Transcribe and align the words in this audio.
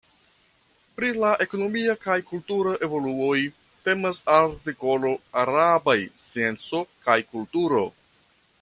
Pri 0.99 1.09
la 1.23 1.33
ekonomia 1.45 1.93
kaj 2.05 2.15
kultura 2.29 2.71
evoluoj 2.87 3.37
temas 3.89 4.23
artikolo 4.39 5.13
arabaj 5.43 5.99
scienco 6.25 6.83
kaj 7.07 7.21
kulturo. 7.35 7.85